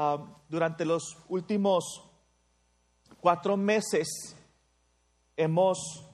[0.00, 2.02] ah, durante los últimos
[3.20, 4.34] cuatro meses
[5.36, 6.06] hemos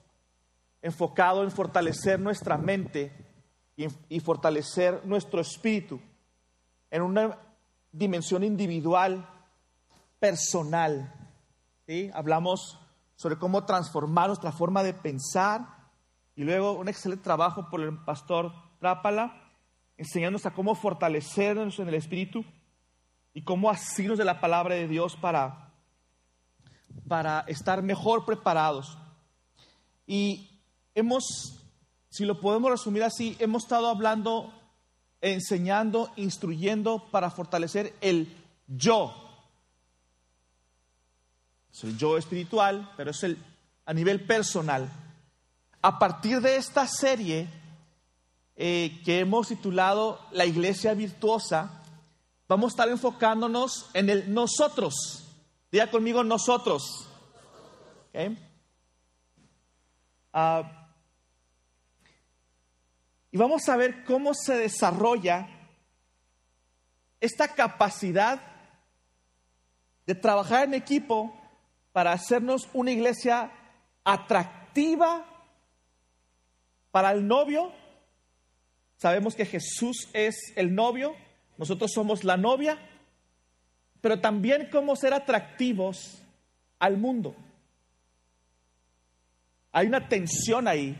[0.83, 3.13] enfocado en fortalecer nuestra mente
[3.77, 6.01] y, fortalecer nuestro espíritu
[6.91, 7.39] en una
[7.93, 9.29] dimensión individual,
[10.19, 11.13] personal.
[11.87, 12.11] ¿sí?
[12.13, 12.81] Hablamos
[13.15, 15.91] sobre cómo transformar nuestra forma de pensar
[16.35, 19.55] y luego un excelente trabajo por el pastor Trápala,
[19.97, 22.45] enseñándonos a cómo fortalecernos en el espíritu
[23.37, 25.71] y cómo asirnos de la palabra de Dios para,
[27.07, 28.97] para estar mejor preparados.
[30.07, 30.59] Y
[30.95, 31.61] hemos,
[32.09, 34.55] si lo podemos resumir así, hemos estado hablando,
[35.21, 38.35] enseñando, instruyendo para fortalecer el
[38.69, 39.15] yo.
[41.71, 43.37] Es el yo espiritual, pero es el
[43.85, 44.89] a nivel personal.
[45.83, 47.51] A partir de esta serie
[48.57, 51.83] eh, que hemos titulado La Iglesia Virtuosa,
[52.49, 54.95] vamos a estar enfocándonos en el nosotros.
[55.71, 57.09] Diga conmigo nosotros.
[60.33, 60.89] Ah,
[63.31, 65.49] y vamos a ver cómo se desarrolla
[67.21, 68.41] esta capacidad
[70.07, 71.35] de trabajar en equipo
[71.93, 73.51] para hacernos una iglesia
[74.05, 75.25] atractiva
[76.91, 77.73] para el novio.
[78.97, 81.15] Sabemos que Jesús es el novio,
[81.59, 82.79] nosotros somos la novia,
[84.01, 86.23] pero también cómo ser atractivos
[86.79, 87.35] al mundo.
[89.73, 90.97] Hay una tensión ahí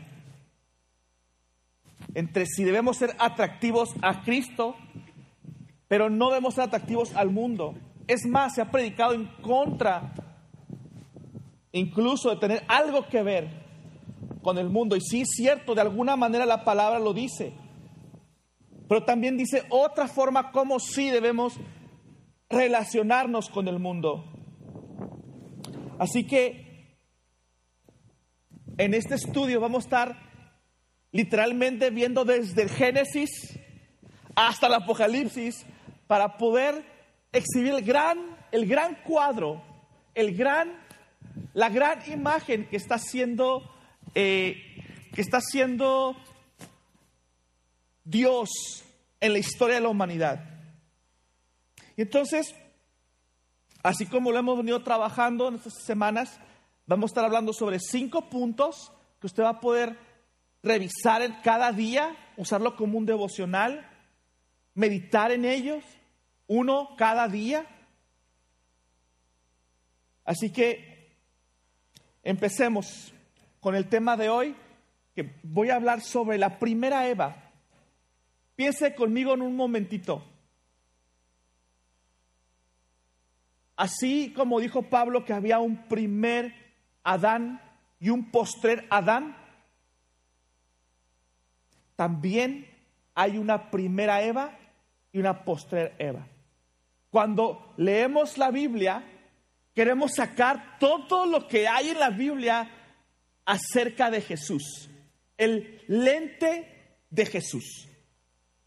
[2.13, 4.75] entre si debemos ser atractivos a Cristo,
[5.87, 7.75] pero no debemos ser atractivos al mundo.
[8.07, 10.13] Es más, se ha predicado en contra
[11.71, 13.49] incluso de tener algo que ver
[14.41, 14.95] con el mundo.
[14.95, 17.53] Y sí es cierto, de alguna manera la palabra lo dice.
[18.87, 21.59] Pero también dice otra forma como sí debemos
[22.49, 24.23] relacionarnos con el mundo.
[25.99, 26.97] Así que
[28.77, 30.27] en este estudio vamos a estar
[31.11, 33.59] literalmente viendo desde el Génesis
[34.35, 35.65] hasta el Apocalipsis
[36.05, 36.85] para poder
[37.31, 39.63] exhibir el gran, el gran cuadro,
[40.13, 40.79] el gran,
[41.53, 43.63] la gran imagen que está siendo,
[44.13, 44.57] eh,
[45.13, 46.15] que está siendo
[48.03, 48.49] Dios
[49.19, 50.43] en la historia de la humanidad.
[51.95, 52.55] Y entonces,
[53.83, 56.39] así como lo hemos venido trabajando en estas semanas,
[56.85, 59.97] vamos a estar hablando sobre cinco puntos que usted va a poder
[60.63, 63.89] revisar cada día, usarlo como un devocional,
[64.73, 65.83] meditar en ellos,
[66.47, 67.65] uno cada día.
[70.23, 71.17] Así que
[72.21, 73.13] empecemos
[73.59, 74.55] con el tema de hoy,
[75.15, 77.46] que voy a hablar sobre la primera Eva.
[78.57, 80.23] Piense conmigo en un momentito.
[83.75, 86.55] Así como dijo Pablo que había un primer
[87.03, 87.61] Adán
[87.99, 89.37] y un postrer Adán,
[91.95, 92.67] también
[93.13, 94.57] hay una primera Eva
[95.11, 96.27] y una postrer Eva.
[97.11, 99.03] Cuando leemos la Biblia,
[99.75, 102.71] queremos sacar todo lo que hay en la Biblia
[103.45, 104.89] acerca de Jesús.
[105.37, 107.87] El lente de Jesús.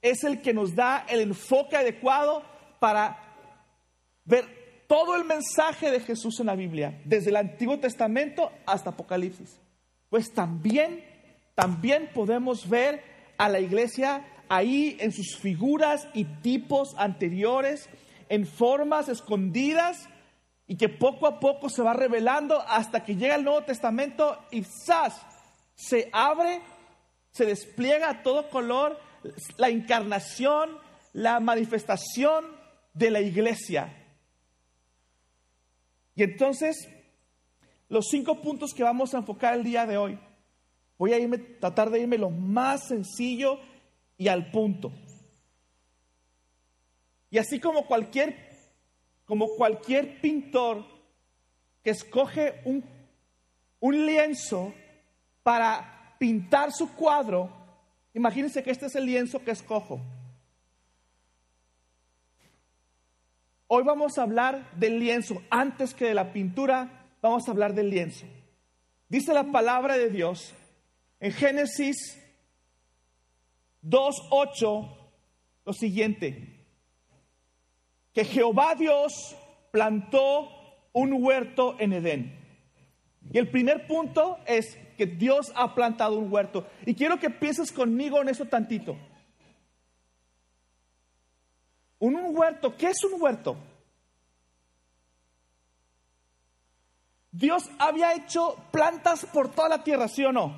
[0.03, 2.43] Es el que nos da el enfoque adecuado
[2.79, 3.19] para
[4.25, 9.61] ver todo el mensaje de Jesús en la Biblia, desde el Antiguo Testamento hasta Apocalipsis.
[10.09, 11.05] Pues también,
[11.55, 13.03] también podemos ver
[13.39, 17.89] a la iglesia ahí en sus figuras y tipos anteriores,
[18.29, 20.09] en formas escondidas
[20.67, 24.65] y que poco a poco se va revelando hasta que llega el Nuevo Testamento y
[24.65, 25.21] ¡zas!
[25.81, 26.61] se abre,
[27.31, 28.99] se despliega a todo color
[29.57, 30.71] la encarnación,
[31.13, 32.45] la manifestación
[32.95, 33.97] de la iglesia.
[36.15, 36.89] Y entonces,
[37.89, 40.19] los cinco puntos que vamos a enfocar el día de hoy
[41.01, 43.59] Voy a irme, tratar de irme lo más sencillo
[44.19, 44.93] y al punto.
[47.31, 48.37] Y así como cualquier,
[49.25, 50.85] como cualquier pintor
[51.83, 52.85] que escoge un,
[53.81, 54.75] un lienzo
[55.43, 57.51] para pintar su cuadro,
[58.15, 60.01] imagínense que este es el lienzo que escojo.
[63.67, 65.43] Hoy vamos a hablar del lienzo.
[65.49, 68.27] Antes que de la pintura, vamos a hablar del lienzo.
[69.09, 70.55] Dice la palabra de Dios
[71.21, 72.21] en Génesis
[73.85, 74.97] 2.8
[75.65, 76.67] lo siguiente,
[78.13, 79.37] que Jehová Dios
[79.71, 80.49] plantó
[80.93, 82.39] un huerto en Edén.
[83.31, 86.67] Y el primer punto es que Dios ha plantado un huerto.
[86.85, 88.99] Y quiero que pienses conmigo en eso tantito.
[91.99, 93.57] Un, huerto, ¿qué es un huerto?
[97.33, 100.55] Dios había hecho plantas por toda la tierra, ¿sí o no?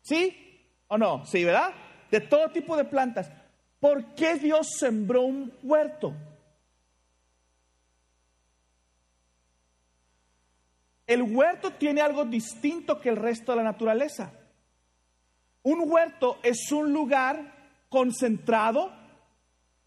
[0.00, 1.26] ¿Sí o no?
[1.26, 1.74] Sí, ¿verdad?
[2.10, 3.30] De todo tipo de plantas.
[3.80, 6.14] ¿Por qué Dios sembró un huerto?
[11.08, 14.30] El huerto tiene algo distinto que el resto de la naturaleza.
[15.62, 17.54] Un huerto es un lugar
[17.88, 18.92] concentrado,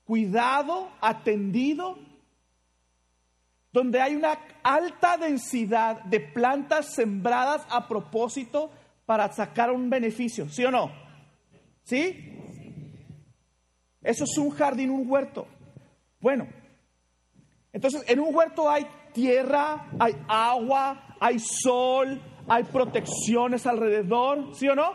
[0.04, 2.00] cuidado, atendido,
[3.72, 8.72] donde hay una alta densidad de plantas sembradas a propósito
[9.06, 10.92] para sacar un beneficio, ¿sí o no?
[11.84, 12.36] ¿Sí?
[14.02, 15.48] Eso es un jardín, un huerto.
[16.20, 16.48] Bueno,
[17.72, 24.76] entonces en un huerto hay tierra, hay agua, hay sol, hay protecciones alrededor, ¿sí o
[24.76, 24.92] no?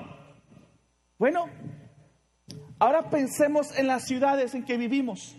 [1.18, 1.48] Bueno,
[2.78, 5.36] ahora pensemos en las ciudades en que vivimos.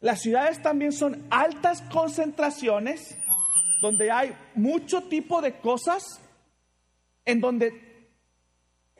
[0.00, 3.18] Las ciudades también son altas concentraciones
[3.82, 6.20] donde hay mucho tipo de cosas
[7.24, 8.08] en donde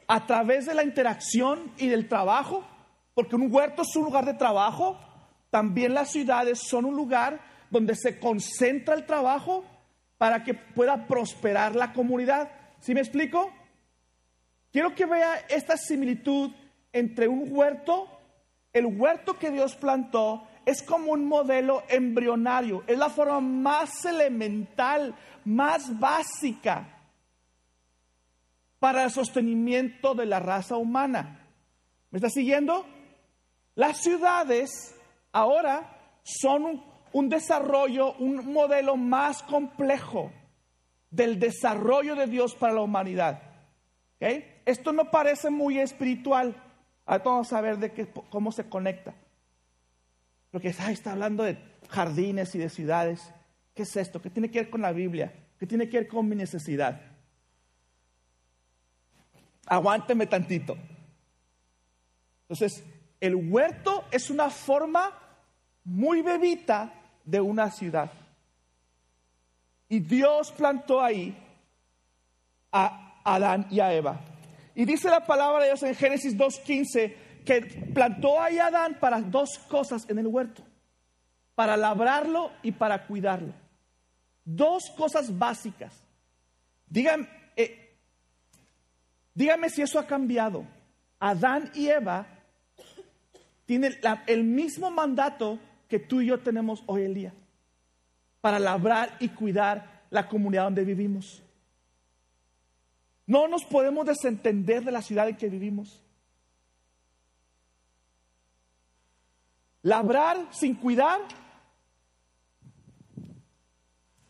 [0.08, 2.64] a través de la interacción y del trabajo,
[3.14, 4.98] porque un huerto es un lugar de trabajo,
[5.50, 9.64] también las ciudades son un lugar donde se concentra el trabajo
[10.18, 12.50] para que pueda prosperar la comunidad.
[12.80, 13.50] ¿Sí me explico?
[14.72, 16.50] Quiero que vea esta similitud
[16.92, 18.08] entre un huerto,
[18.72, 25.14] el huerto que Dios plantó es como un modelo embrionario, es la forma más elemental,
[25.44, 27.00] más básica
[28.78, 31.46] para el sostenimiento de la raza humana.
[32.10, 32.86] ¿Me está siguiendo?
[33.74, 34.94] Las ciudades
[35.32, 40.32] ahora son un un desarrollo, un modelo más complejo
[41.10, 43.42] del desarrollo de Dios para la humanidad.
[44.64, 46.54] Esto no parece muy espiritual.
[47.06, 49.14] Ahora vamos a ver de qué, cómo se conecta.
[50.50, 51.58] Porque está hablando de
[51.88, 53.32] jardines y de ciudades.
[53.74, 54.20] ¿Qué es esto?
[54.20, 55.32] ¿Qué tiene que ver con la Biblia?
[55.58, 57.00] ¿Qué tiene que ver con mi necesidad?
[59.66, 60.76] Aguánteme tantito.
[62.42, 62.84] Entonces,
[63.20, 65.12] el huerto es una forma
[65.84, 66.99] muy bebita
[67.30, 68.10] de una ciudad.
[69.88, 71.36] Y Dios plantó ahí
[72.72, 74.20] a Adán y a Eva.
[74.74, 77.62] Y dice la palabra de Dios en Génesis 2.15 que
[77.94, 80.62] plantó ahí a Adán para dos cosas en el huerto.
[81.54, 83.52] Para labrarlo y para cuidarlo.
[84.44, 85.94] Dos cosas básicas.
[86.88, 87.96] Díganme, eh,
[89.34, 90.64] dígame si eso ha cambiado.
[91.18, 92.26] Adán y Eva
[93.66, 93.96] tienen
[94.26, 95.58] el mismo mandato
[95.90, 97.34] que tú y yo tenemos hoy en día
[98.40, 101.42] para labrar y cuidar la comunidad donde vivimos.
[103.26, 106.02] No nos podemos desentender de la ciudad en que vivimos.
[109.82, 111.20] Labrar sin cuidar.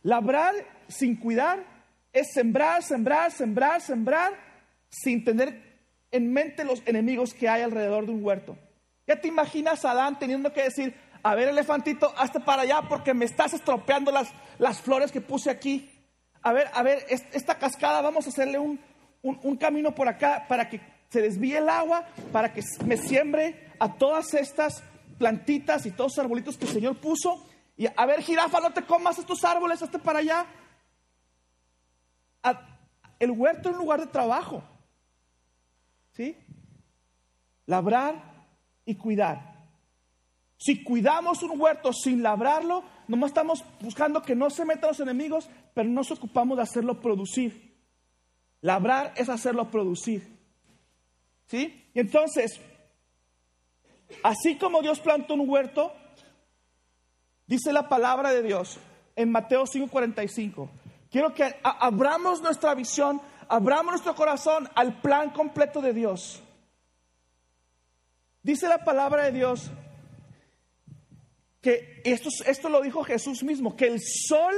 [0.03, 0.55] Labrar
[0.89, 1.65] sin cuidar
[2.13, 4.33] es sembrar, sembrar, sembrar, sembrar
[4.89, 5.79] sin tener
[6.11, 8.57] en mente los enemigos que hay alrededor de un huerto.
[9.07, 13.15] ¿Ya te imaginas a Adán teniendo que decir, a ver, elefantito, hazte para allá porque
[13.15, 14.29] me estás estropeando las,
[14.59, 15.91] las flores que puse aquí.
[16.43, 18.81] A ver, a ver, esta cascada vamos a hacerle un,
[19.23, 20.81] un, camino por acá para que
[21.11, 24.83] se desvíe el agua, para que me siembre a todas estas
[25.19, 27.47] plantitas y todos los arbolitos que el Señor puso.
[27.77, 30.47] Y a ver, jirafa, no te comas estos árboles, hazte para allá.
[33.19, 34.63] el huerto es un lugar de trabajo.
[36.13, 36.37] ¿Sí?
[37.67, 38.15] Labrar
[38.87, 39.50] y cuidar.
[40.61, 45.49] Si cuidamos un huerto sin labrarlo, nomás estamos buscando que no se metan los enemigos,
[45.73, 47.75] pero no nos ocupamos de hacerlo producir.
[48.61, 50.39] Labrar es hacerlo producir.
[51.47, 51.89] ¿Sí?
[51.95, 52.61] Y entonces,
[54.23, 55.95] así como Dios plantó un huerto,
[57.47, 58.79] dice la palabra de Dios
[59.17, 60.69] en Mateo 5:45.
[61.11, 66.43] Quiero que abramos nuestra visión, abramos nuestro corazón al plan completo de Dios.
[68.43, 69.71] Dice la palabra de Dios
[71.61, 74.55] que esto, esto lo dijo Jesús mismo, que el sol,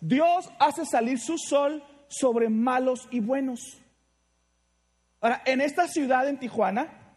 [0.00, 3.60] Dios hace salir su sol sobre malos y buenos.
[5.20, 7.16] Ahora, en esta ciudad, en Tijuana,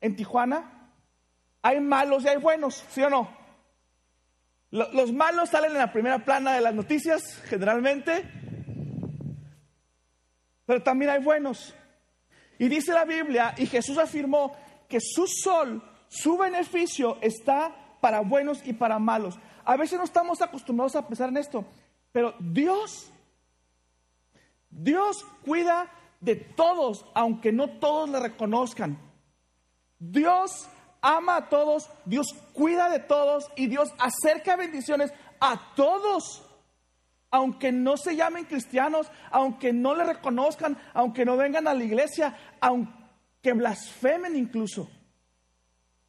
[0.00, 0.90] en Tijuana,
[1.62, 3.36] hay malos y hay buenos, ¿sí o no?
[4.70, 8.28] Los malos salen en la primera plana de las noticias, generalmente,
[10.66, 11.74] pero también hay buenos.
[12.58, 14.54] Y dice la Biblia, y Jesús afirmó
[14.88, 19.38] que su sol su beneficio está para buenos y para malos.
[19.64, 21.64] A veces no estamos acostumbrados a pensar en esto,
[22.12, 23.10] pero Dios,
[24.70, 28.98] Dios cuida de todos, aunque no todos le reconozcan.
[29.98, 30.68] Dios
[31.00, 36.42] ama a todos, Dios cuida de todos y Dios acerca bendiciones a todos.
[37.30, 42.36] Aunque no se llamen cristianos, aunque no le reconozcan, aunque no vengan a la iglesia,
[42.60, 44.88] aunque blasfemen incluso.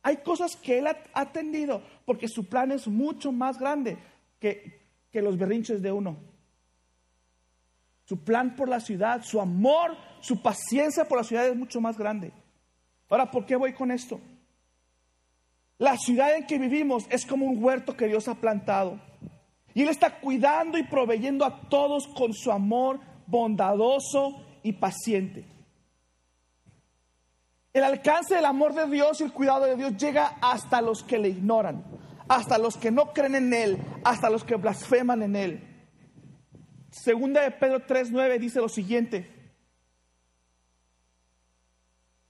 [0.04, 3.98] Hay cosas que Él ha atendido porque su plan es mucho más grande
[4.39, 6.18] que, que los berrinches de uno.
[8.06, 11.98] Su plan por la ciudad, su amor, su paciencia por la ciudad es mucho más
[11.98, 12.32] grande.
[13.10, 14.20] Ahora, ¿por qué voy con esto?
[15.77, 19.00] La ciudad en que vivimos es como un huerto que Dios ha plantado.
[19.74, 25.46] Y Él está cuidando y proveyendo a todos con su amor bondadoso y paciente.
[27.78, 31.20] El alcance del amor de Dios y el cuidado de Dios llega hasta los que
[31.20, 31.86] le ignoran,
[32.28, 35.88] hasta los que no creen en Él, hasta los que blasfeman en Él.
[36.90, 39.32] Segunda de Pedro 3:9 dice lo siguiente: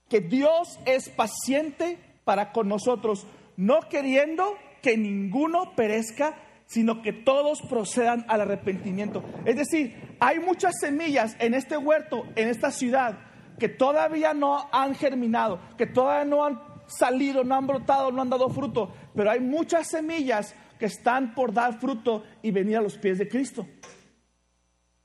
[0.09, 3.25] que Dios es paciente para con nosotros,
[3.55, 6.35] no queriendo que ninguno perezca,
[6.65, 9.23] sino que todos procedan al arrepentimiento.
[9.45, 13.26] Es decir, hay muchas semillas en este huerto, en esta ciudad,
[13.59, 18.29] que todavía no han germinado, que todavía no han salido, no han brotado, no han
[18.29, 22.97] dado fruto, pero hay muchas semillas que están por dar fruto y venir a los
[22.97, 23.65] pies de Cristo.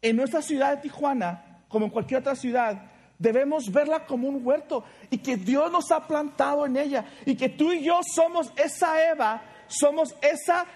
[0.00, 4.84] En nuestra ciudad de Tijuana, como en cualquier otra ciudad, debemos verla como un huerto
[5.10, 9.08] y que Dios nos ha plantado en ella y que tú y yo somos esa
[9.10, 10.66] Eva, somos esa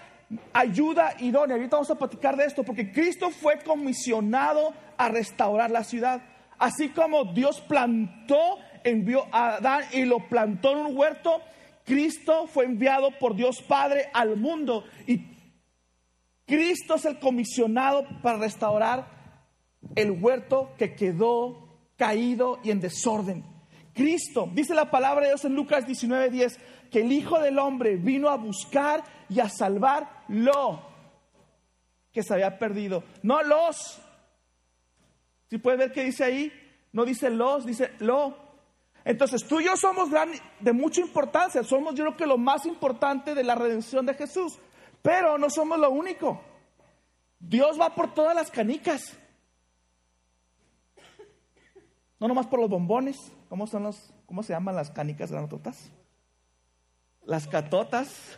[0.53, 1.55] ayuda idónea.
[1.57, 6.21] Ahorita vamos a platicar de esto porque Cristo fue comisionado a restaurar la ciudad.
[6.59, 11.41] Así como Dios plantó, envió a Adán y lo plantó en un huerto,
[11.85, 15.21] Cristo fue enviado por Dios Padre al mundo y
[16.45, 19.07] Cristo es el comisionado para restaurar
[19.95, 23.43] el huerto que quedó caído y en desorden.
[23.93, 26.57] Cristo, dice la palabra de Dios en Lucas 19:10,
[26.89, 30.81] que el Hijo del Hombre vino a buscar y a salvar lo
[32.11, 33.99] que se había perdido, no los
[35.49, 36.51] si puedes ver qué dice ahí,
[36.91, 38.37] no dice los, dice lo.
[39.05, 40.09] Entonces tú y yo somos
[40.59, 44.59] de mucha importancia, somos yo creo que lo más importante de la redención de Jesús,
[45.01, 46.41] pero no somos lo único.
[47.39, 49.17] Dios va por todas las canicas.
[52.19, 53.15] No nomás por los bombones,
[53.47, 55.91] ¿cómo son los, cómo se llaman las canicas granototas?
[57.25, 58.37] Las catotas.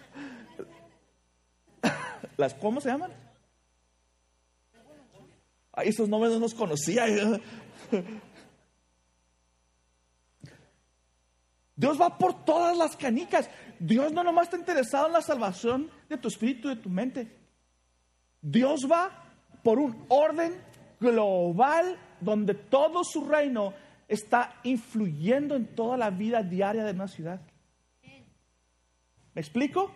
[2.38, 3.12] Las, ¿cómo se llaman?
[5.84, 7.06] Esos nombres no los conocía.
[11.76, 13.50] Dios va por todas las canicas.
[13.80, 17.38] Dios no nomás está interesado en la salvación de tu espíritu y de tu mente.
[18.42, 19.10] Dios va
[19.64, 20.62] por un orden
[21.00, 23.74] global donde todo su reino
[24.10, 27.40] está influyendo en toda la vida diaria de una ciudad.
[29.34, 29.92] ¿Me explico?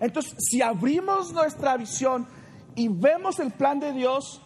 [0.00, 2.26] Entonces, si abrimos nuestra visión
[2.76, 4.40] y vemos el plan de Dios,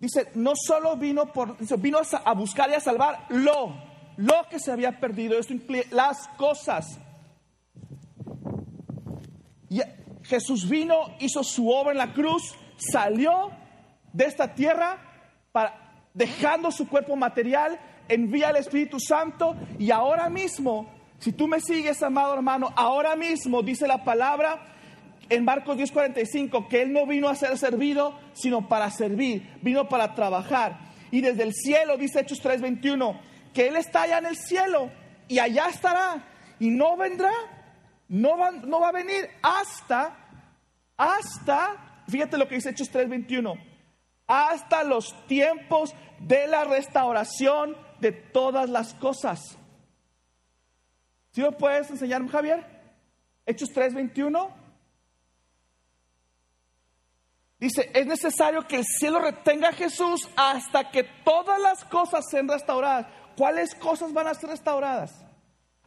[0.00, 3.74] dice, no solo vino por, vino a buscar y a salvar lo,
[4.16, 6.98] lo que se había perdido, esto incluye las cosas.
[9.68, 9.80] Y
[10.24, 13.50] Jesús vino, hizo su obra en la cruz, salió
[14.12, 14.98] de esta tierra
[15.50, 19.56] para, dejando su cuerpo material, envía al Espíritu Santo.
[19.78, 24.71] Y ahora mismo, si tú me sigues, amado hermano, ahora mismo dice la palabra
[25.32, 30.14] en Marcos 10:45 que Él no vino a ser servido, sino para servir, vino para
[30.14, 30.78] trabajar.
[31.10, 33.18] Y desde el cielo, dice Hechos 3:21,
[33.54, 34.90] que Él está allá en el cielo
[35.28, 36.22] y allá estará
[36.58, 37.32] y no vendrá,
[38.08, 40.16] no va, no va a venir hasta,
[40.98, 43.58] hasta, fíjate lo que dice Hechos 3:21,
[44.26, 49.56] hasta los tiempos de la restauración de todas las cosas.
[51.30, 52.66] ¿Sí me puedes enseñar, Javier?
[53.46, 54.61] Hechos 3:21.
[57.62, 62.48] Dice, es necesario que el cielo retenga a Jesús hasta que todas las cosas sean
[62.48, 63.06] restauradas.
[63.36, 65.24] ¿Cuáles cosas van a ser restauradas?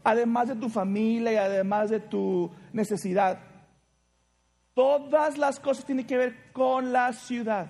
[0.01, 3.39] Además de tu familia y además de tu necesidad.
[4.74, 7.67] Todas las cosas tienen que ver con la ciudad.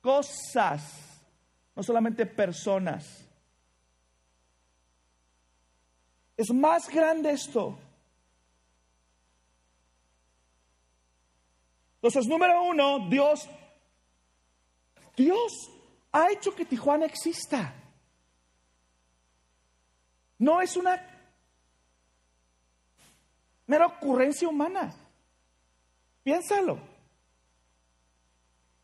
[0.00, 1.22] Cosas,
[1.76, 3.24] no solamente personas.
[6.36, 7.78] Es más grande esto.
[12.02, 13.46] Entonces, número uno, Dios,
[15.14, 15.70] Dios
[16.12, 17.74] ha hecho que Tijuana exista.
[20.38, 20.98] No es una
[23.66, 24.94] mera ocurrencia humana.
[26.22, 26.78] Piénsalo.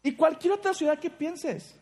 [0.02, 1.74] Y cualquier otra ciudad que pienses.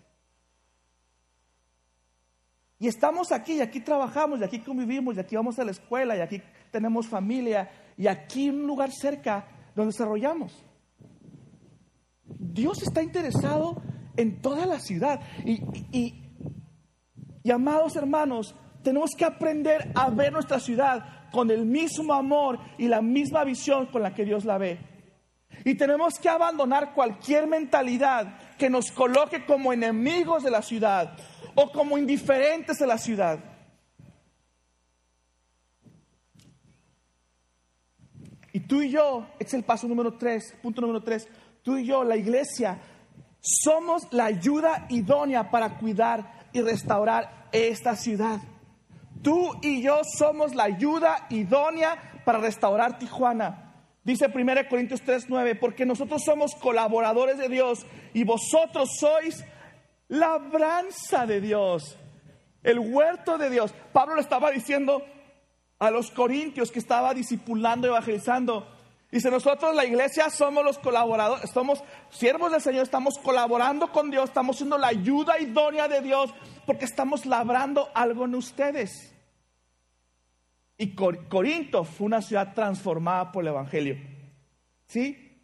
[2.78, 6.16] Y estamos aquí, y aquí trabajamos, y aquí convivimos, y aquí vamos a la escuela,
[6.16, 10.64] y aquí tenemos familia, y aquí un lugar cerca donde desarrollamos.
[12.54, 13.82] Dios está interesado
[14.16, 15.20] en toda la ciudad.
[15.44, 15.60] Y,
[15.92, 22.86] y, amados hermanos, tenemos que aprender a ver nuestra ciudad con el mismo amor y
[22.86, 24.78] la misma visión con la que Dios la ve.
[25.64, 31.16] Y tenemos que abandonar cualquier mentalidad que nos coloque como enemigos de la ciudad
[31.56, 33.40] o como indiferentes de la ciudad.
[38.52, 41.28] Y tú y yo, es el paso número tres, punto número tres,
[41.64, 42.78] tú y yo, la iglesia,
[43.40, 48.38] somos la ayuda idónea para cuidar y restaurar esta ciudad.
[49.22, 53.72] Tú y yo somos la ayuda idónea para restaurar Tijuana.
[54.04, 59.44] Dice 1 Corintios 3:9, porque nosotros somos colaboradores de Dios y vosotros sois
[60.08, 61.96] labranza de Dios,
[62.62, 63.74] el huerto de Dios.
[63.92, 65.02] Pablo le estaba diciendo
[65.78, 68.73] a los corintios que estaba discipulando y evangelizando.
[69.14, 74.24] Dice, nosotros la iglesia somos los colaboradores, somos siervos del Señor, estamos colaborando con Dios,
[74.24, 76.34] estamos siendo la ayuda idónea de Dios
[76.66, 79.14] porque estamos labrando algo en ustedes.
[80.76, 83.98] Y Corinto fue una ciudad transformada por el Evangelio.
[84.88, 85.38] ¿Sí?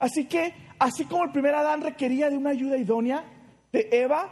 [0.00, 3.22] Así que, así como el primer Adán requería de una ayuda idónea
[3.70, 4.28] de Eva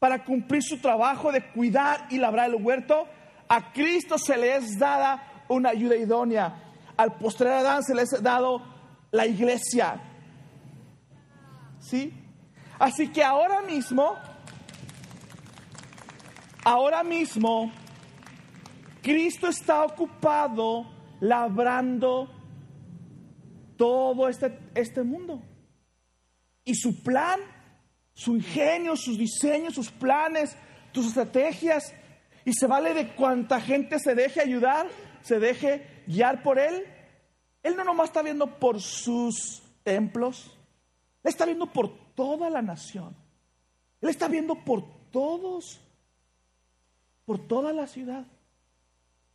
[0.00, 3.06] para cumplir su trabajo de cuidar y labrar el huerto,
[3.48, 6.54] a Cristo se le es dada una ayuda idónea.
[6.96, 8.62] Al posterior Adán se le ha dado
[9.10, 10.00] la iglesia.
[11.78, 12.12] ¿Sí?
[12.78, 14.16] Así que ahora mismo
[16.68, 17.70] Ahora mismo,
[19.00, 20.84] Cristo está ocupado
[21.20, 22.28] labrando
[23.76, 25.40] todo este, este mundo.
[26.64, 27.38] Y su plan,
[28.14, 30.56] su ingenio, sus diseños, sus planes,
[30.92, 31.94] sus estrategias,
[32.44, 34.88] y se vale de cuánta gente se deje ayudar,
[35.26, 36.84] se deje guiar por Él.
[37.64, 40.56] Él no nomás está viendo por sus templos,
[41.24, 43.16] Él está viendo por toda la nación.
[44.00, 45.80] Él está viendo por todos
[47.24, 48.24] por toda la ciudad.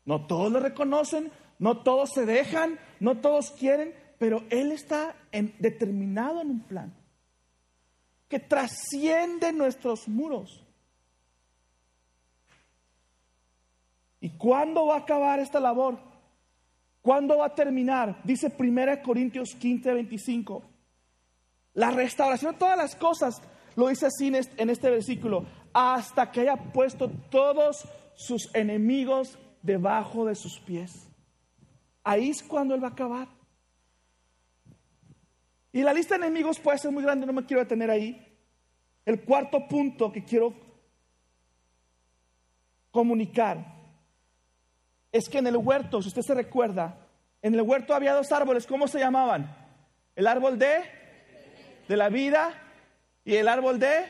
[0.05, 5.13] No todos lo reconocen, no todos se dejan, no todos quieren, pero Él está
[5.59, 6.93] determinado en un plan
[8.29, 10.63] que trasciende nuestros muros.
[14.21, 15.97] ¿Y cuándo va a acabar esta labor?
[17.01, 18.21] ¿Cuándo va a terminar?
[18.23, 20.63] Dice 1 Corintios 15, 25.
[21.73, 23.41] La restauración de todas las cosas,
[23.75, 30.35] lo dice así en este versículo, hasta que haya puesto todos sus enemigos debajo de
[30.35, 31.09] sus pies.
[32.03, 33.27] Ahí es cuando Él va a acabar.
[35.73, 38.27] Y la lista de enemigos puede ser muy grande, no me quiero detener ahí.
[39.03, 40.53] El cuarto punto que quiero
[42.91, 43.80] comunicar
[45.11, 46.97] es que en el huerto, si usted se recuerda,
[47.41, 49.53] en el huerto había dos árboles, ¿cómo se llamaban?
[50.15, 50.83] El árbol de,
[51.87, 52.53] de la vida
[53.25, 54.05] y el árbol de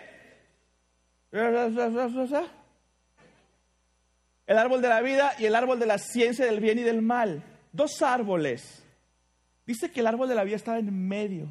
[1.32, 1.40] el
[4.58, 7.42] árbol de la vida y el árbol de la ciencia del bien y del mal.
[7.72, 8.84] Dos árboles.
[9.66, 11.48] Dice que el árbol de la vida estaba en medio.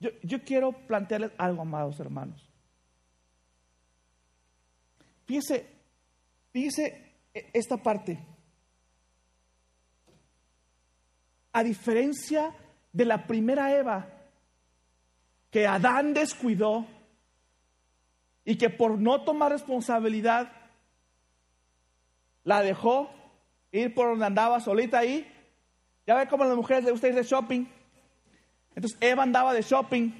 [0.00, 2.48] Yo, yo quiero plantearles algo, amados hermanos.
[5.26, 5.66] Fíjese,
[6.52, 8.18] fíjese esta parte.
[11.52, 12.54] A diferencia
[12.92, 14.08] de la primera Eva,
[15.50, 16.86] que Adán descuidó,
[18.44, 20.52] y que por no tomar responsabilidad
[22.44, 23.10] la dejó
[23.70, 25.28] ir por donde andaba solita ahí.
[26.06, 27.66] Ya ve cómo las mujeres les gusta ir de shopping.
[28.74, 30.10] Entonces Eva andaba de shopping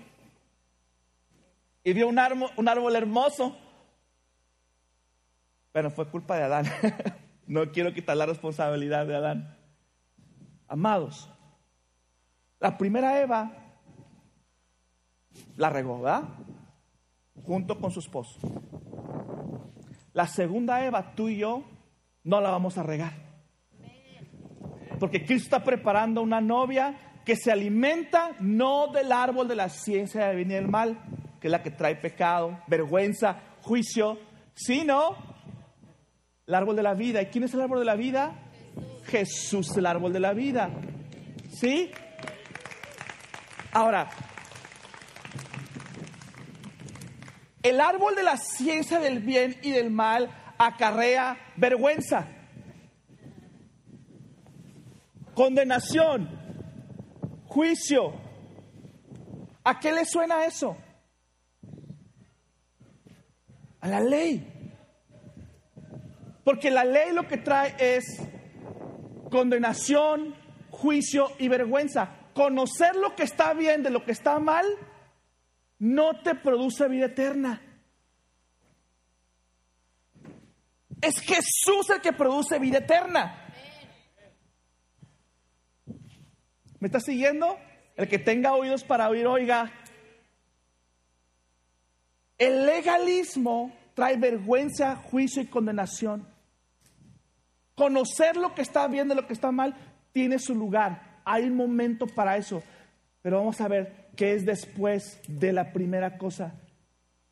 [1.84, 3.56] y vio un árbol, un árbol hermoso.
[5.72, 6.66] Pero fue culpa de Adán.
[7.46, 9.56] no quiero quitar la responsabilidad de Adán.
[10.68, 11.30] Amados,
[12.60, 13.52] la primera Eva
[15.56, 16.24] la regó, ¿verdad?
[17.44, 18.38] junto con su esposo.
[20.12, 21.64] La segunda Eva, tú y yo,
[22.24, 23.12] no la vamos a regar.
[24.98, 30.28] Porque Cristo está preparando una novia que se alimenta no del árbol de la ciencia
[30.28, 30.98] de bien y del mal,
[31.40, 34.18] que es la que trae pecado, vergüenza, juicio,
[34.54, 35.16] sino
[36.52, 37.22] el árbol de la vida.
[37.22, 38.34] ¿Y quién es el árbol de la vida?
[39.06, 40.70] Jesús, el árbol de la vida.
[41.50, 41.90] ¿Sí?
[43.72, 44.10] Ahora,
[47.62, 52.26] El árbol de la ciencia del bien y del mal acarrea vergüenza,
[55.32, 56.28] condenación,
[57.46, 58.14] juicio.
[59.62, 60.76] ¿A qué le suena eso?
[63.80, 64.51] A la ley.
[66.44, 68.04] Porque la ley lo que trae es
[69.30, 70.34] condenación,
[70.70, 72.16] juicio y vergüenza.
[72.34, 74.66] Conocer lo que está bien de lo que está mal
[75.78, 77.60] no te produce vida eterna.
[81.00, 83.38] Es Jesús el que produce vida eterna.
[86.78, 87.58] ¿Me está siguiendo?
[87.96, 89.72] El que tenga oídos para oír, oiga.
[92.38, 96.31] El legalismo trae vergüenza, juicio y condenación.
[97.74, 99.74] Conocer lo que está bien de lo que está mal
[100.12, 101.20] tiene su lugar.
[101.24, 102.62] Hay un momento para eso.
[103.22, 106.54] Pero vamos a ver qué es después de la primera cosa.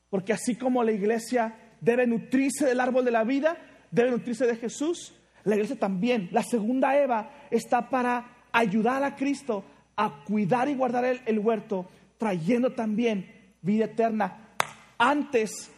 [0.09, 3.57] Porque así como la iglesia debe nutrirse del árbol de la vida,
[3.91, 6.29] debe nutrirse de Jesús, la iglesia también.
[6.33, 9.65] La segunda Eva está para ayudar a Cristo
[9.97, 14.49] a cuidar y guardar el, huerto, trayendo también vida eterna
[14.97, 15.71] antes,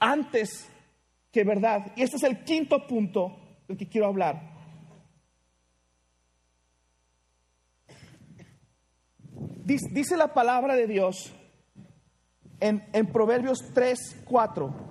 [0.00, 0.68] antes
[1.30, 1.92] que verdad.
[1.94, 3.36] Y este es el quinto punto
[3.68, 4.56] del que quiero hablar.
[9.64, 11.34] Dice la palabra de Dios
[12.58, 14.88] en, en Proverbios 3, 4.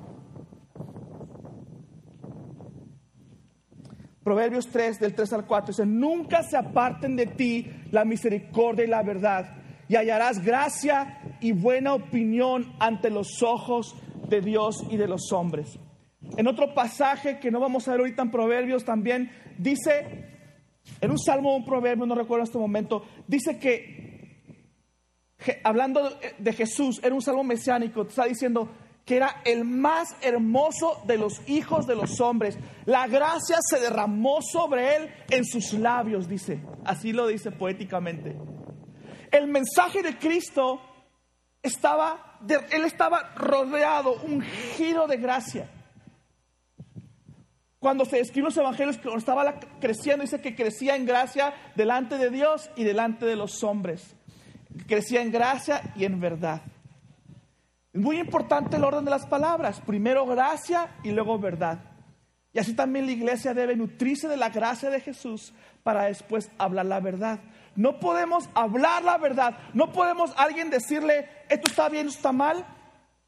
[4.24, 8.90] Proverbios 3, del 3 al 4, dice, nunca se aparten de ti la misericordia y
[8.90, 9.56] la verdad,
[9.88, 13.96] y hallarás gracia y buena opinión ante los ojos
[14.28, 15.80] de Dios y de los hombres.
[16.36, 20.26] En otro pasaje que no vamos a ver ahorita en Proverbios también, dice,
[21.02, 24.42] en un salmo o un proverbio, no recuerdo en este momento, dice que,
[25.63, 28.70] hablando de Jesús, era un salmo mesiánico, está diciendo
[29.06, 32.58] que era el más hermoso de los hijos de los hombres.
[32.86, 36.60] La gracia se derramó sobre él en sus labios, dice.
[36.84, 38.36] Así lo dice poéticamente.
[39.32, 40.82] El mensaje de Cristo
[41.63, 45.70] estaba, él estaba rodeado, un giro de gracia.
[47.80, 52.30] Cuando se escriben los evangelios, cuando estaba creciendo, dice que crecía en gracia delante de
[52.30, 54.16] Dios y delante de los hombres.
[54.88, 56.62] Crecía en gracia y en verdad.
[57.94, 59.80] Es muy importante el orden de las palabras.
[59.82, 61.80] Primero gracia y luego verdad.
[62.54, 66.88] Y así también la iglesia debe nutrirse de la gracia de Jesús para después hablar
[66.88, 67.40] la verdad.
[67.76, 69.60] No podemos hablar la verdad.
[69.76, 72.66] No podemos alguien decirle, esto está bien, esto está mal,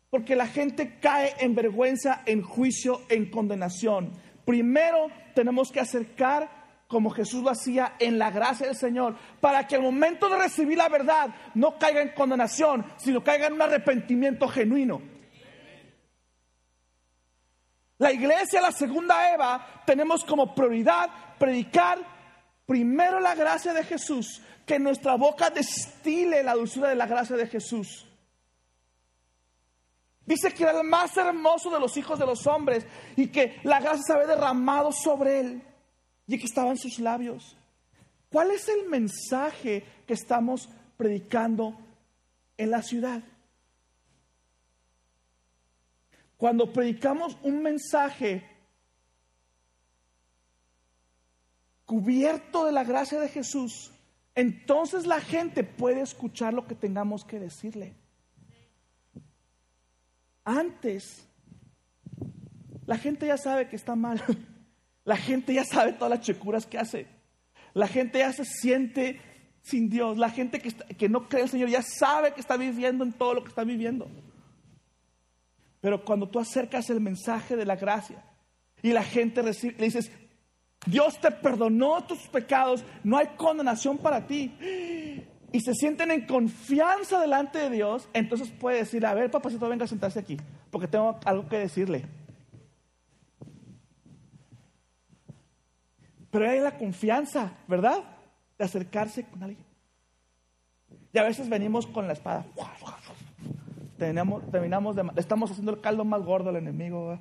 [0.09, 4.13] porque la gente cae en vergüenza, en juicio, en condenación.
[4.49, 6.49] Primero tenemos que acercar
[6.87, 10.75] como Jesús lo hacía en la gracia del Señor, para que al momento de recibir
[10.75, 15.03] la verdad no caiga en condenación, sino caiga en un arrepentimiento genuino.
[17.99, 21.99] La iglesia, la segunda Eva, tenemos como prioridad predicar
[22.65, 27.45] primero la gracia de Jesús, que nuestra boca destile la dulzura de la gracia de
[27.45, 28.08] Jesús.
[30.29, 33.79] Dice que era el más hermoso de los hijos de los hombres y que la
[33.79, 35.63] gracia se había derramado sobre él
[36.27, 37.57] y que estaba en sus labios.
[38.29, 41.75] ¿Cuál es el mensaje que estamos predicando
[42.57, 43.23] en la ciudad?
[46.37, 48.47] Cuando predicamos un mensaje
[51.87, 53.91] cubierto de la gracia de Jesús,
[54.35, 57.95] entonces la gente puede escuchar lo que tengamos que decirle.
[60.49, 61.27] Antes,
[62.87, 64.19] la gente ya sabe que está mal.
[65.05, 67.07] La gente ya sabe todas las checuras que hace.
[67.73, 69.19] La gente ya se siente
[69.61, 70.19] sin Dios.
[70.19, 73.33] La gente que, que no cree el Señor ya sabe que está viviendo en todo
[73.33, 74.07] lo que está viviendo.
[75.81, 78.23] Pero cuando tú acercas el mensaje de la gracia
[78.83, 80.11] y la gente recibe, le dices,
[80.85, 85.18] Dios te perdonó tus pecados, no hay condenación para ti.
[85.51, 89.85] Y se sienten en confianza delante de Dios, entonces puede decir, a ver, papacito, venga
[89.85, 90.37] a sentarse aquí,
[90.69, 92.05] porque tengo algo que decirle.
[96.31, 98.03] Pero hay la confianza, ¿verdad?
[98.57, 99.65] De acercarse con alguien.
[101.11, 102.45] Y a veces venimos con la espada.
[103.97, 107.17] Tenemos, terminamos de, estamos haciendo el caldo más gordo al enemigo.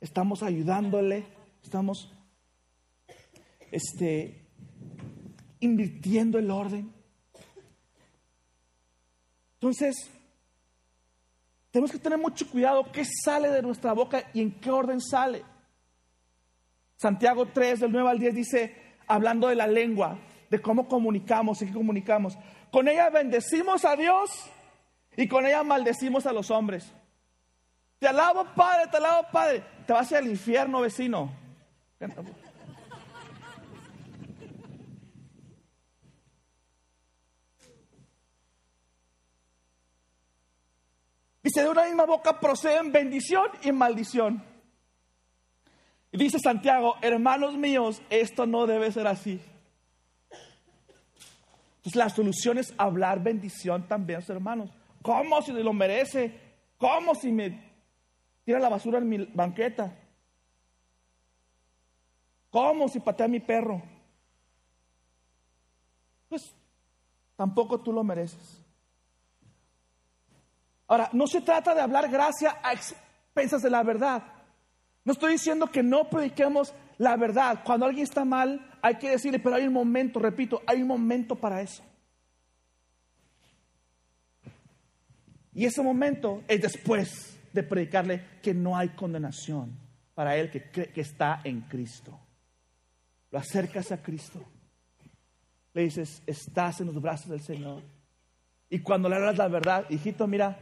[0.00, 1.24] Estamos ayudándole.
[1.62, 2.12] Estamos
[3.72, 4.46] este,
[5.60, 6.92] invirtiendo el orden.
[9.62, 10.10] Entonces,
[11.70, 15.44] tenemos que tener mucho cuidado qué sale de nuestra boca y en qué orden sale.
[16.96, 20.18] Santiago 3, del 9 al 10 dice, hablando de la lengua,
[20.50, 22.36] de cómo comunicamos y qué comunicamos.
[22.72, 24.32] Con ella bendecimos a Dios
[25.16, 26.92] y con ella maldecimos a los hombres.
[28.00, 29.62] Te alabo, Padre, te alabo, Padre.
[29.86, 31.30] Te vas al infierno, vecino.
[41.52, 44.42] Dice, de una misma boca proceden bendición y maldición.
[46.10, 49.38] Y dice Santiago, hermanos míos, esto no debe ser así.
[51.76, 54.70] Entonces la solución es hablar bendición también a sus hermanos.
[55.02, 56.40] ¿Cómo si lo merece?
[56.78, 57.70] ¿Cómo si me
[58.46, 59.94] tira la basura en mi banqueta?
[62.48, 63.82] ¿Cómo si patea a mi perro?
[66.30, 66.54] Pues
[67.36, 68.61] tampoco tú lo mereces.
[70.92, 74.24] Ahora, no se trata de hablar gracia a expensas de la verdad.
[75.06, 77.60] No estoy diciendo que no prediquemos la verdad.
[77.64, 81.34] Cuando alguien está mal, hay que decirle, pero hay un momento, repito, hay un momento
[81.34, 81.82] para eso.
[85.54, 89.74] Y ese momento es después de predicarle que no hay condenación
[90.14, 92.20] para él que, que está en Cristo.
[93.30, 94.44] Lo acercas a Cristo.
[95.72, 97.82] Le dices, estás en los brazos del Señor.
[98.68, 100.58] Y cuando le hablas la verdad, hijito, mira,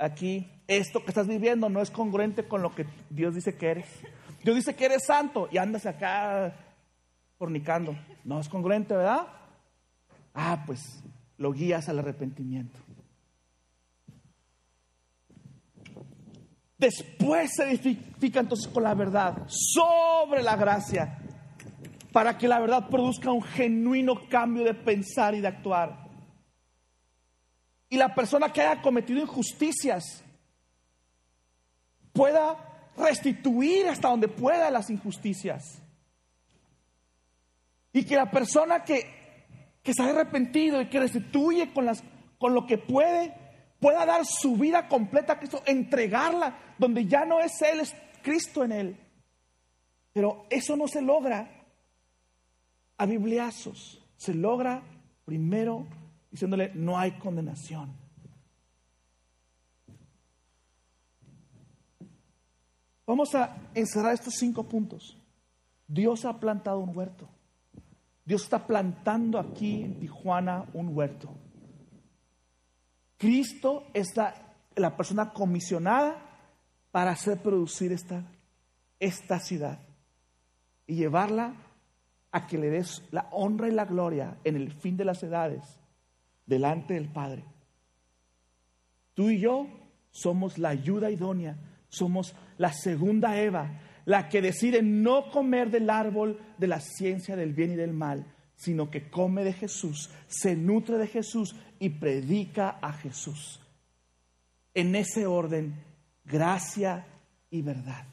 [0.00, 3.86] aquí, esto que estás viviendo no es congruente con lo que Dios dice que eres.
[4.42, 6.54] Dios dice que eres santo y andas acá
[7.38, 7.94] fornicando.
[8.24, 9.26] No es congruente, ¿verdad?
[10.34, 11.02] Ah, pues
[11.36, 12.78] lo guías al arrepentimiento.
[16.78, 21.18] Después se edifica entonces con la verdad sobre la gracia
[22.10, 26.09] para que la verdad produzca un genuino cambio de pensar y de actuar.
[27.90, 30.24] Y la persona que haya cometido injusticias
[32.12, 32.56] pueda
[32.96, 35.82] restituir hasta donde pueda las injusticias.
[37.92, 42.04] Y que la persona que, que se ha arrepentido y que restituye con, las,
[42.38, 43.34] con lo que puede,
[43.80, 48.62] pueda dar su vida completa a Cristo, entregarla, donde ya no es Él, es Cristo
[48.62, 49.00] en Él.
[50.12, 51.50] Pero eso no se logra
[52.96, 54.00] a bibliazos.
[54.16, 54.82] Se logra
[55.24, 55.86] primero
[56.30, 57.92] diciéndole, no hay condenación.
[63.06, 65.16] Vamos a encerrar estos cinco puntos.
[65.88, 67.28] Dios ha plantado un huerto.
[68.24, 71.34] Dios está plantando aquí en Tijuana un huerto.
[73.16, 76.16] Cristo es la, persona comisionada
[76.92, 78.24] para hacer producir esta,
[79.00, 79.80] esta ciudad
[80.86, 81.54] y llevarla
[82.30, 85.80] a que le des la honra y la gloria en el fin de las edades
[86.50, 87.44] delante del Padre.
[89.14, 89.68] Tú y yo
[90.10, 91.56] somos la ayuda idónea,
[91.88, 97.54] somos la segunda Eva, la que decide no comer del árbol de la ciencia del
[97.54, 102.78] bien y del mal, sino que come de Jesús, se nutre de Jesús y predica
[102.82, 103.60] a Jesús.
[104.74, 105.74] En ese orden,
[106.24, 107.06] gracia
[107.48, 108.06] y verdad.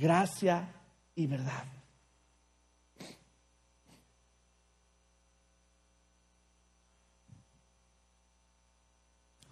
[0.00, 0.72] Gracia
[1.16, 1.64] y verdad.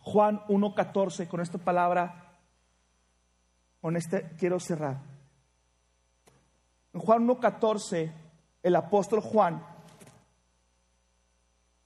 [0.09, 2.33] Juan 1.14, con esta palabra,
[3.83, 5.03] con este quiero cerrar.
[6.95, 8.11] En Juan 1.14,
[8.63, 9.63] el apóstol Juan,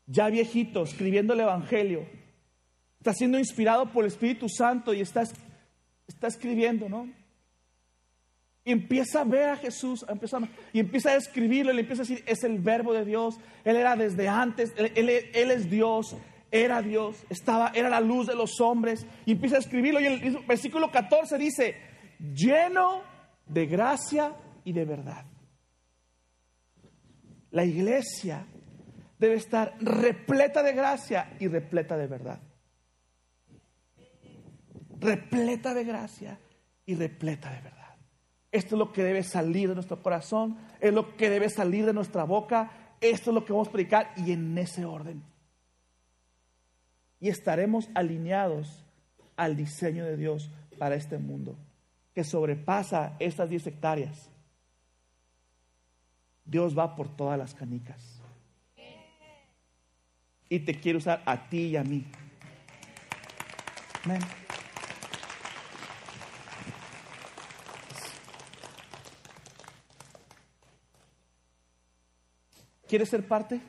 [0.06, 2.06] ya viejito, escribiendo el Evangelio,
[2.98, 5.24] está siendo inspirado por el Espíritu Santo y está,
[6.06, 7.08] está escribiendo, ¿no?
[8.64, 10.38] Y empieza a ver a Jesús, empieza
[10.72, 13.74] y empieza a escribirlo, y le empieza a decir, es el verbo de Dios, Él
[13.74, 14.92] era desde antes, él,
[15.34, 16.16] él es Dios,
[16.52, 20.22] era Dios, estaba, era la luz de los hombres, y empieza a escribirlo, y en
[20.22, 21.76] el versículo 14 dice,
[22.18, 23.02] lleno
[23.46, 25.24] de gracia y de verdad.
[27.50, 28.46] La iglesia
[29.18, 32.40] debe estar repleta de gracia y repleta de verdad.
[35.00, 36.38] Repleta de gracia
[36.84, 37.96] y repleta de verdad.
[38.50, 41.94] Esto es lo que debe salir de nuestro corazón, es lo que debe salir de
[41.94, 45.31] nuestra boca, esto es lo que vamos a predicar y en ese orden
[47.22, 48.84] y estaremos alineados
[49.36, 51.56] al diseño de Dios para este mundo,
[52.16, 54.28] que sobrepasa estas 10 hectáreas.
[56.44, 58.20] Dios va por todas las canicas.
[60.48, 62.04] Y te quiere usar a ti y a mí.
[64.04, 64.20] Amén.
[72.88, 73.60] ¿Quieres ser parte?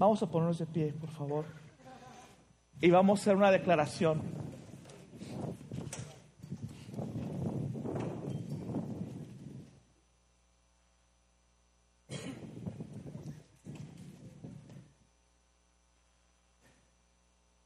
[0.00, 1.44] Vamos a ponernos de pie, por favor.
[2.80, 4.22] Y vamos a hacer una declaración.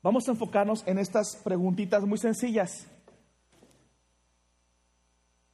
[0.03, 2.89] Vamos a enfocarnos en estas preguntitas muy sencillas.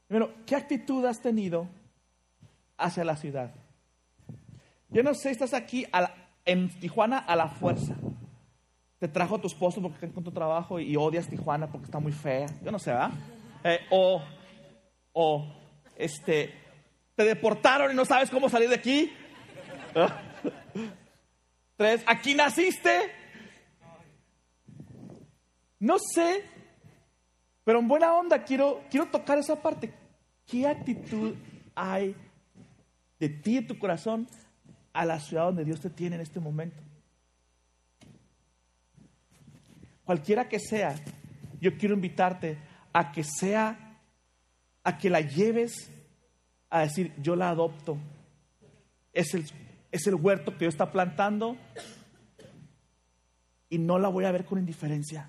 [0.07, 1.69] Primero, ¿qué actitud has tenido
[2.79, 3.55] hacia la ciudad?
[4.89, 6.20] Yo no sé, estás aquí a la,
[6.51, 7.95] en Tijuana a la fuerza.
[8.99, 12.13] Te trajo a tu esposo porque con tu trabajo y odias Tijuana porque está muy
[12.13, 12.47] fea.
[12.65, 13.13] Yo no sé, ¿verdad?
[13.63, 14.21] Eh, o,
[15.13, 15.47] o,
[15.97, 16.53] este,
[17.15, 19.13] te deportaron y no sabes cómo salir de aquí.
[21.77, 23.13] Tres, aquí naciste.
[25.79, 26.45] No sé,
[27.63, 29.95] pero en buena onda quiero, quiero tocar esa parte.
[30.47, 31.37] ¿Qué actitud
[31.77, 32.17] hay
[33.21, 34.27] de ti en tu corazón
[34.93, 36.83] a la ciudad donde Dios te tiene en este momento?
[40.05, 40.97] Cualquiera que sea,
[41.61, 42.59] yo quiero invitarte
[42.93, 43.99] a que sea,
[44.83, 45.91] a que la lleves
[46.71, 47.99] a decir, yo la adopto.
[49.13, 49.45] Es el,
[49.91, 51.57] es el huerto que Dios está plantando
[53.69, 55.29] y no la voy a ver con indiferencia.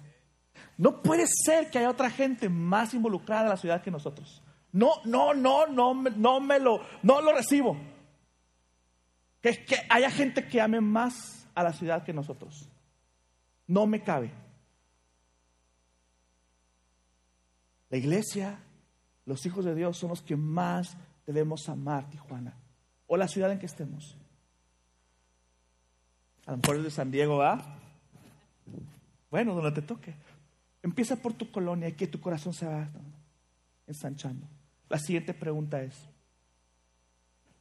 [0.77, 4.41] No puede ser que haya otra gente más involucrada en la ciudad que nosotros.
[4.71, 7.77] No, no, no, no, no me lo, no lo recibo.
[9.41, 12.69] Que, que haya gente que ame más a la ciudad que nosotros.
[13.67, 14.31] No me cabe.
[17.89, 18.59] La iglesia,
[19.25, 22.55] los hijos de Dios son los que más debemos amar Tijuana
[23.07, 24.17] o la ciudad en que estemos.
[26.45, 27.61] A lo mejor es de San Diego, ¿va?
[29.29, 30.15] Bueno, donde te toque.
[30.81, 32.89] Empieza por tu colonia y que tu corazón se va
[33.85, 34.47] ensanchando.
[34.89, 35.95] La siguiente pregunta es,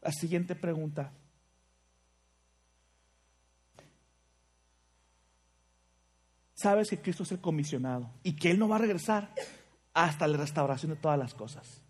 [0.00, 1.12] la siguiente pregunta,
[6.60, 9.32] sabes que Cristo es el comisionado y que Él no va a regresar
[9.94, 11.82] hasta la restauración de todas las cosas.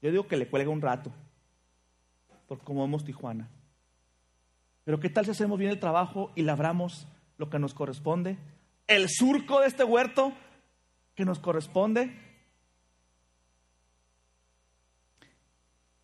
[0.00, 1.12] Yo digo que le cuelga un rato,
[2.46, 3.48] por como vemos Tijuana.
[4.84, 8.38] Pero ¿qué tal si hacemos bien el trabajo y labramos lo que nos corresponde?
[8.86, 10.32] El surco de este huerto
[11.14, 12.16] que nos corresponde.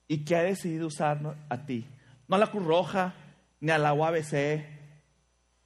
[0.06, 1.86] Y que ha decidido usar a ti.
[2.28, 3.14] No la Cruz Roja,
[3.60, 4.64] ni a la UABC,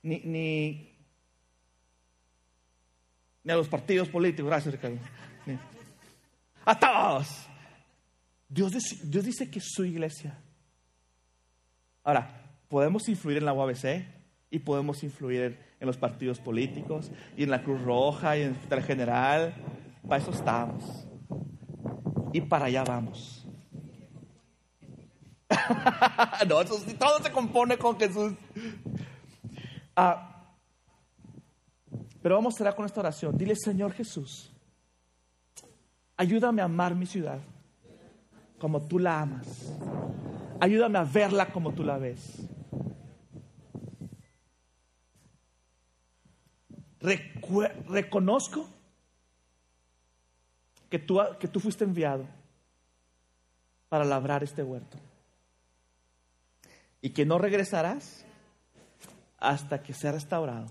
[0.03, 0.96] ni, ni,
[3.44, 4.51] ni a los partidos políticos.
[4.51, 4.98] Gracias, Ricardo.
[6.64, 7.46] A todos.
[8.48, 8.72] Dios,
[9.03, 10.38] Dios dice que es su iglesia.
[12.05, 14.07] Ahora, podemos influir en la UABC
[14.51, 18.83] y podemos influir en los partidos políticos y en la Cruz Roja y en el
[18.83, 19.55] General.
[20.07, 21.07] Para eso estamos.
[22.33, 23.47] Y para allá vamos.
[26.48, 28.33] no, todo se compone con Jesús.
[29.96, 30.28] Ah,
[32.22, 33.37] pero vamos a cerrar con esta oración.
[33.37, 34.50] Dile, Señor Jesús,
[36.16, 37.40] ayúdame a amar mi ciudad
[38.59, 39.72] como tú la amas.
[40.61, 42.37] Ayúdame a verla como tú la ves.
[47.88, 48.68] reconozco
[50.90, 52.26] que tú, que tú fuiste enviado
[53.88, 54.98] para labrar este huerto
[57.00, 58.24] y que no regresarás
[59.38, 60.66] hasta que sea restaurado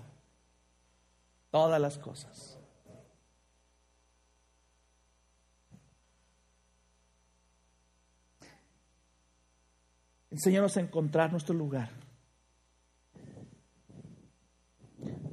[1.50, 2.58] todas las cosas.
[10.30, 11.90] Enséñanos a encontrar nuestro lugar.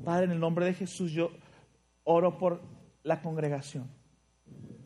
[0.04, 1.32] Padre, en el nombre de Jesús yo
[2.04, 2.62] oro por
[3.04, 3.90] la congregación.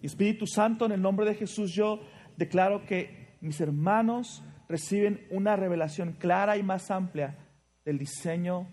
[0.02, 2.00] Espíritu Santo, en el nombre de Jesús yo
[2.38, 7.36] declaro que mis hermanos reciben una revelación clara y más amplia
[7.84, 8.68] del diseño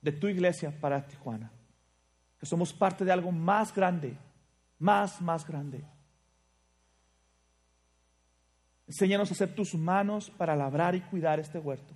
[0.00, 1.50] de tu iglesia para Tijuana.
[2.38, 4.16] Que somos parte de algo más grande,
[4.78, 5.82] más, más grande.
[8.86, 11.92] Enséñanos a hacer tus manos para labrar y cuidar este huerto.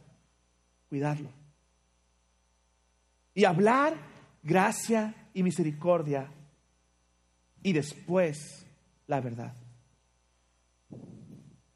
[0.89, 1.31] Cuidarlo
[3.39, 3.95] y hablar
[4.43, 6.29] gracia y misericordia
[7.63, 8.67] y después
[9.07, 9.55] la verdad.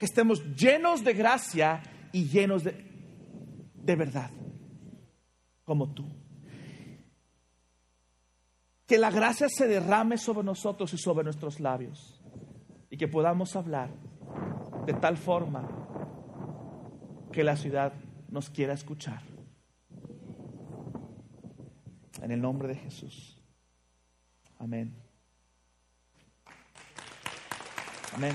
[0.02, 2.74] Que estemos llenos de gracia y llenos de,
[3.72, 4.32] de verdad,
[5.62, 6.04] como tú.
[8.84, 12.20] Que la gracia se derrame sobre nosotros y sobre nuestros labios
[12.90, 13.90] y que podamos hablar
[14.87, 15.68] de tal forma
[17.31, 17.92] que la ciudad
[18.29, 19.22] nos quiera escuchar.
[22.20, 23.40] En el nombre de Jesús.
[24.58, 24.96] Amén.
[28.16, 28.35] Amén.